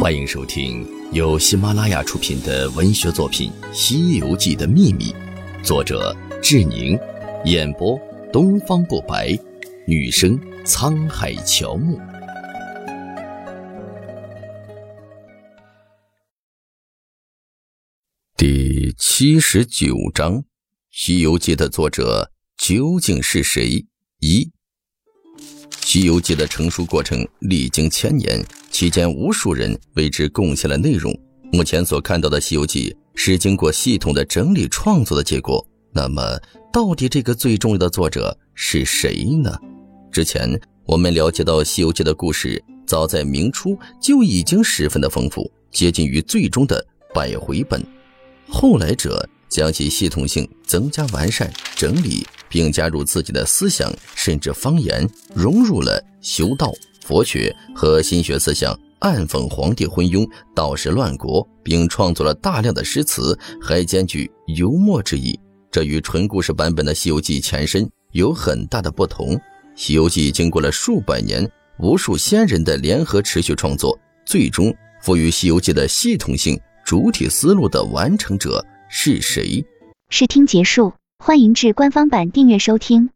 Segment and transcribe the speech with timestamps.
[0.00, 5.12] 欢迎收听由喜马拉雅出品的文学作品《西游记的秘密》，
[5.64, 6.96] 作者志宁，
[7.44, 7.98] 演播
[8.32, 9.36] 东方不白，
[9.88, 11.98] 女生沧海乔木。
[18.36, 20.36] 第七十九章，
[20.92, 23.84] 《西游记》的作者究竟是谁？
[24.20, 24.44] 一。
[25.84, 31.12] 《西游记》的成书过程历经千年，期间无数人为之贡献了内容。
[31.52, 35.66] 目前所看到的《西游记》是经过系统的整理创作的结果。
[35.92, 36.22] 那么，
[36.72, 39.56] 到底这个最重要的作者是谁呢？
[40.12, 47.84] 之前我们了解到，《西游记》的故事早在明初就已经十分的丰富，接近于最终的百回本。
[48.48, 52.26] 后来者将其系统性增加、完善、整理。
[52.50, 56.72] 并加入自己的思想，甚至方言，融入了修道、
[57.08, 65.40] 佛学和心学思想，暗讽皇帝昏庸、道士乱国，并创作了大量的诗词，还兼具幽默之意。
[65.70, 69.34] 这与纯故事版本的《西游记》前身有很大的不同。
[69.74, 79.64] 《西游记》经过了数百年、无数先人的联合持续创作，最终赋予《西游记》的系统性主体思路的完成者是谁？
[80.10, 80.92] 试听结束。
[81.24, 83.08] 欢迎至官方版订阅收听。